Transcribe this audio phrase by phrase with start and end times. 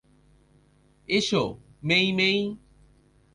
[1.09, 1.43] এসো,
[1.83, 2.39] মেই-মেই।